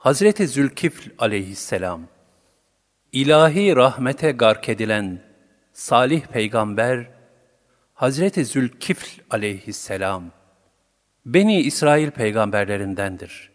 Hazreti 0.00 0.48
Zülkifl 0.48 1.10
aleyhisselam, 1.18 2.00
ilahi 3.12 3.76
rahmete 3.76 4.30
gark 4.30 4.68
edilen 4.68 5.22
salih 5.72 6.22
peygamber, 6.26 7.10
Hazreti 7.94 8.44
Zülkifl 8.44 9.20
aleyhisselam, 9.30 10.24
Beni 11.26 11.60
İsrail 11.60 12.10
peygamberlerindendir. 12.10 13.50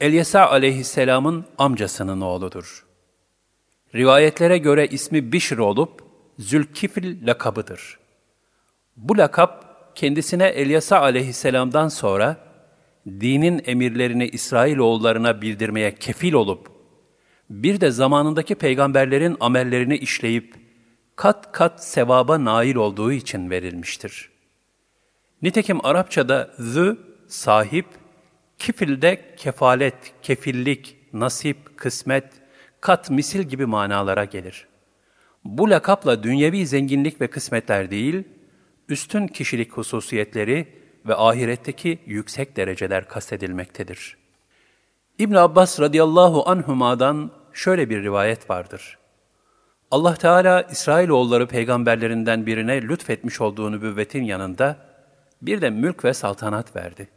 Elyesa 0.00 0.50
aleyhisselamın 0.50 1.46
amcasının 1.58 2.20
oğludur. 2.20 2.86
Rivayetlere 3.94 4.58
göre 4.58 4.86
ismi 4.86 5.32
Bişr 5.32 5.58
olup, 5.58 6.04
Zülkifl 6.38 7.26
lakabıdır. 7.26 7.98
Bu 8.96 9.18
lakap, 9.18 9.66
kendisine 9.94 10.46
Elyasa 10.46 11.00
aleyhisselamdan 11.00 11.88
sonra, 11.88 12.45
dinin 13.06 13.62
emirlerini 13.66 14.28
İsrailoğullarına 14.28 15.42
bildirmeye 15.42 15.94
kefil 15.94 16.32
olup, 16.32 16.70
bir 17.50 17.80
de 17.80 17.90
zamanındaki 17.90 18.54
peygamberlerin 18.54 19.36
amellerini 19.40 19.96
işleyip, 19.96 20.54
kat 21.16 21.52
kat 21.52 21.84
sevaba 21.84 22.44
nail 22.44 22.74
olduğu 22.74 23.12
için 23.12 23.50
verilmiştir. 23.50 24.30
Nitekim 25.42 25.86
Arapçada 25.86 26.54
zı, 26.58 26.98
sahip, 27.28 27.86
kifilde 28.58 29.34
kefalet, 29.36 29.94
kefillik, 30.22 30.96
nasip, 31.12 31.76
kısmet, 31.76 32.24
kat, 32.80 33.10
misil 33.10 33.42
gibi 33.42 33.66
manalara 33.66 34.24
gelir. 34.24 34.66
Bu 35.44 35.70
lakapla 35.70 36.22
dünyevi 36.22 36.66
zenginlik 36.66 37.20
ve 37.20 37.26
kısmetler 37.26 37.90
değil, 37.90 38.24
üstün 38.88 39.26
kişilik 39.26 39.72
hususiyetleri 39.72 40.68
ve 41.08 41.14
ahiretteki 41.14 41.98
yüksek 42.06 42.56
dereceler 42.56 43.08
kastedilmektedir. 43.08 44.16
İbn 45.18 45.34
Abbas 45.34 45.80
radıyallahu 45.80 46.48
anhuma'dan 46.48 47.30
şöyle 47.52 47.90
bir 47.90 48.02
rivayet 48.02 48.50
vardır. 48.50 48.98
Allah 49.90 50.14
Teala 50.14 50.62
İsrailoğulları 50.62 51.46
peygamberlerinden 51.46 52.46
birine 52.46 52.82
lütfetmiş 52.82 53.40
olduğu 53.40 53.72
nübüvvetin 53.72 54.24
yanında 54.24 54.76
bir 55.42 55.60
de 55.60 55.70
mülk 55.70 56.04
ve 56.04 56.14
saltanat 56.14 56.76
verdi. 56.76 57.08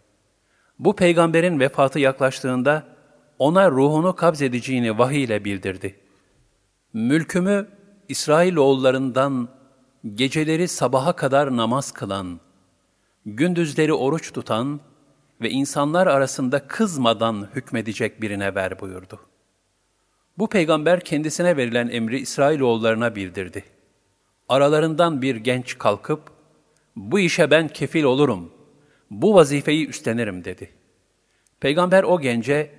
Bu 0.80 0.96
peygamberin 0.96 1.60
vefatı 1.60 2.00
yaklaştığında 2.00 2.84
ona 3.40 3.72
ruhunu 3.72 4.16
kabzedeceğini 4.16 4.98
vahiy 4.98 5.24
ile 5.24 5.46
bildirdi. 5.46 6.00
Mülkümü 6.94 7.68
İsrailoğullarından 8.10 9.50
geceleri 10.16 10.68
sabaha 10.68 11.14
kadar 11.14 11.58
namaz 11.58 11.92
kılan, 11.92 12.40
gündüzleri 13.36 13.94
oruç 13.94 14.34
tutan 14.34 14.80
ve 15.42 15.50
insanlar 15.50 16.08
arasında 16.08 16.68
kızmadan 16.68 17.50
hükmedecek 17.56 18.22
birine 18.22 18.56
ver 18.56 18.80
buyurdu. 18.80 19.20
Bu 20.38 20.50
peygamber 20.50 21.00
kendisine 21.00 21.58
verilen 21.58 21.90
emri 21.90 22.20
İsrailoğullarına 22.20 23.16
bildirdi. 23.16 23.64
Aralarından 24.50 25.22
bir 25.22 25.36
genç 25.36 25.78
kalkıp, 25.78 26.22
bu 26.96 27.20
işe 27.20 27.52
ben 27.52 27.68
kefil 27.68 28.04
olurum, 28.04 28.52
bu 29.12 29.36
vazifeyi 29.36 29.88
üstlenirim 29.88 30.44
dedi. 30.44 30.70
Peygamber 31.60 32.04
o 32.04 32.22
gence, 32.22 32.72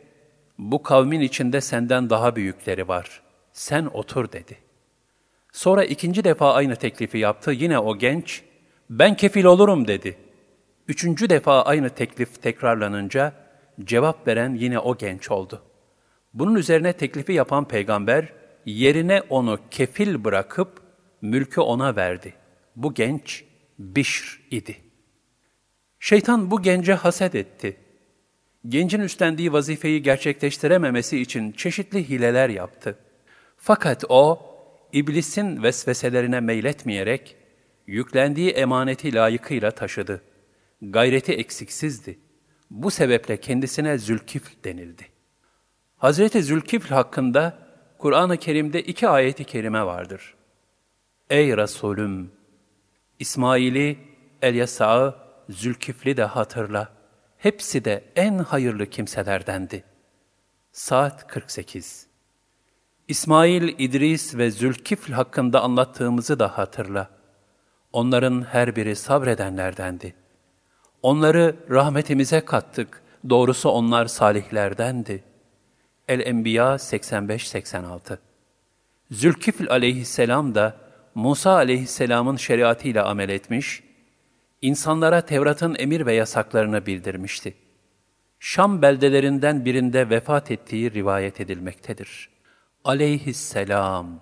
bu 0.58 0.82
kavmin 0.82 1.20
içinde 1.20 1.60
senden 1.60 2.10
daha 2.10 2.36
büyükleri 2.36 2.88
var, 2.88 3.22
sen 3.52 3.84
otur 3.84 4.32
dedi. 4.32 4.58
Sonra 5.52 5.84
ikinci 5.84 6.24
defa 6.24 6.54
aynı 6.54 6.76
teklifi 6.76 7.18
yaptı, 7.18 7.52
yine 7.52 7.78
o 7.78 7.98
genç, 7.98 8.42
ben 8.90 9.16
kefil 9.16 9.44
olurum 9.44 9.88
dedi. 9.88 10.16
Üçüncü 10.90 11.30
defa 11.30 11.62
aynı 11.62 11.90
teklif 11.90 12.42
tekrarlanınca, 12.42 13.32
cevap 13.84 14.26
veren 14.26 14.54
yine 14.54 14.78
o 14.78 14.98
genç 14.98 15.30
oldu. 15.30 15.62
Bunun 16.34 16.54
üzerine 16.54 16.92
teklifi 16.92 17.32
yapan 17.32 17.68
peygamber, 17.68 18.32
yerine 18.66 19.22
onu 19.28 19.58
kefil 19.70 20.24
bırakıp, 20.24 20.82
mülkü 21.22 21.60
ona 21.60 21.96
verdi. 21.96 22.34
Bu 22.76 22.94
genç, 22.94 23.44
Bişr 23.78 24.40
idi. 24.50 24.76
Şeytan 26.00 26.50
bu 26.50 26.62
gence 26.62 26.94
haset 26.94 27.34
etti. 27.34 27.76
Gencin 28.68 29.00
üstlendiği 29.00 29.52
vazifeyi 29.52 30.02
gerçekleştirememesi 30.02 31.20
için 31.20 31.52
çeşitli 31.52 32.08
hileler 32.08 32.48
yaptı. 32.48 32.98
Fakat 33.56 34.04
o, 34.08 34.40
iblisin 34.92 35.62
vesveselerine 35.62 36.40
meyletmeyerek, 36.40 37.36
yüklendiği 37.86 38.50
emaneti 38.50 39.14
layıkıyla 39.14 39.70
taşıdı. 39.70 40.29
Gayreti 40.82 41.32
eksiksizdi. 41.32 42.18
Bu 42.70 42.90
sebeple 42.90 43.36
kendisine 43.36 43.98
Zülkifl 43.98 44.64
denildi. 44.64 45.06
Hazreti 45.96 46.42
Zülkifl 46.42 46.94
hakkında 46.94 47.58
Kur'an-ı 47.98 48.36
Kerim'de 48.36 48.82
iki 48.82 49.08
ayeti 49.08 49.44
kerime 49.44 49.86
vardır. 49.86 50.34
Ey 51.30 51.56
Resulüm! 51.56 52.32
İsmail'i, 53.18 53.98
Elyasa'ı, 54.42 55.14
Zülkifli 55.48 56.16
de 56.16 56.24
hatırla. 56.24 56.92
Hepsi 57.38 57.84
de 57.84 58.04
en 58.16 58.38
hayırlı 58.38 58.86
kimselerdendi. 58.86 59.84
Saat 60.72 61.26
48 61.26 62.06
İsmail, 63.08 63.74
İdris 63.78 64.36
ve 64.36 64.50
Zülkifl 64.50 65.12
hakkında 65.12 65.60
anlattığımızı 65.62 66.38
da 66.38 66.58
hatırla. 66.58 67.10
Onların 67.92 68.42
her 68.42 68.76
biri 68.76 68.96
sabredenlerdendi. 68.96 70.19
Onları 71.02 71.56
rahmetimize 71.70 72.40
kattık, 72.40 73.02
doğrusu 73.28 73.68
onlar 73.68 74.06
salihlerdendi. 74.06 75.24
El-Enbiya 76.08 76.74
85-86 76.74 78.18
Zülkifl 79.10 79.70
aleyhisselam 79.70 80.54
da 80.54 80.76
Musa 81.14 81.52
aleyhisselamın 81.52 82.36
şeriatıyla 82.36 83.06
amel 83.06 83.28
etmiş, 83.28 83.82
insanlara 84.62 85.20
Tevrat'ın 85.20 85.76
emir 85.78 86.06
ve 86.06 86.14
yasaklarını 86.14 86.86
bildirmişti. 86.86 87.54
Şam 88.40 88.82
beldelerinden 88.82 89.64
birinde 89.64 90.10
vefat 90.10 90.50
ettiği 90.50 90.92
rivayet 90.92 91.40
edilmektedir. 91.40 92.28
Aleyhisselam 92.84 94.20